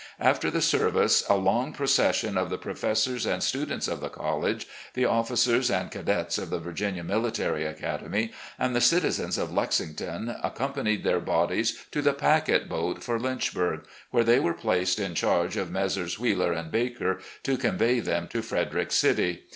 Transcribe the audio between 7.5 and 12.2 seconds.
Academy, and the citizens of Lexington accompanied their bodies to the